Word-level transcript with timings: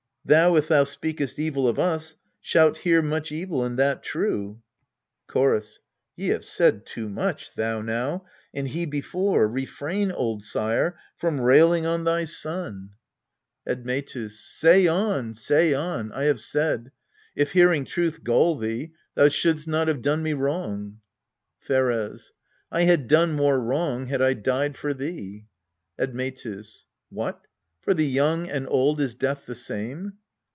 Thou, 0.23 0.55
if 0.55 0.67
thou 0.67 0.83
speakest 0.83 1.39
evil 1.39 1.67
Of 1.67 1.79
us, 1.79 2.15
shalt 2.39 2.77
hear 2.77 3.01
much 3.01 3.31
evil, 3.31 3.65
and 3.65 3.75
that 3.79 4.03
true. 4.03 4.61
Chorus. 5.27 5.79
Ye 6.15 6.27
have 6.27 6.45
said 6.45 6.85
too 6.85 7.09
much, 7.09 7.55
thou 7.55 7.81
now, 7.81 8.25
and 8.53 8.67
he 8.67 8.85
before. 8.85 9.47
Refrain, 9.47 10.11
old 10.11 10.43
sire, 10.43 10.95
from 11.17 11.41
railing 11.41 11.87
on 11.87 12.03
thy 12.03 12.25
son. 12.25 12.91
222 13.65 14.19
EURIPIDES 14.19 14.33
Admctus. 14.33 14.37
Say 14.37 14.85
on, 14.85 15.33
say 15.33 15.73
on; 15.73 16.11
I 16.11 16.25
have 16.25 16.39
said: 16.39 16.91
if 17.35 17.53
hearing 17.53 17.83
truth 17.83 18.23
Gall 18.23 18.59
thee, 18.59 18.93
thou 19.15 19.27
shouldst 19.27 19.67
not 19.67 19.87
have 19.87 20.03
done 20.03 20.21
me 20.21 20.33
wrong. 20.33 20.99
Pheres. 21.61 22.31
1 22.69 22.83
had 22.83 23.07
done 23.07 23.33
more 23.33 23.59
wrong, 23.59 24.05
had 24.05 24.21
1 24.21 24.43
died 24.43 24.77
for 24.77 24.93
thee. 24.93 25.47
Admctus. 25.99 26.83
What, 27.09 27.47
for 27.83 27.95
the 27.95 28.05
young 28.05 28.47
and 28.47 28.67
old 28.69 29.01
is 29.01 29.15
death 29.15 29.47
the 29.47 29.55
same? 29.55 30.13